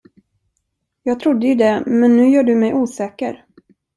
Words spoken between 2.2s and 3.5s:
gör du mig osäker.